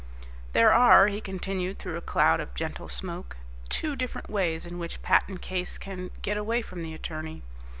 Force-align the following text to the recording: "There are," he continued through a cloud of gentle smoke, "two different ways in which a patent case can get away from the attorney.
"There 0.53 0.73
are," 0.73 1.05
he 1.09 1.21
continued 1.21 1.77
through 1.77 1.95
a 1.95 2.01
cloud 2.01 2.39
of 2.39 2.55
gentle 2.55 2.89
smoke, 2.89 3.37
"two 3.69 3.95
different 3.95 4.31
ways 4.31 4.65
in 4.65 4.79
which 4.79 4.95
a 4.95 4.99
patent 5.01 5.43
case 5.43 5.77
can 5.77 6.09
get 6.23 6.37
away 6.37 6.63
from 6.63 6.81
the 6.81 6.95
attorney. 6.95 7.43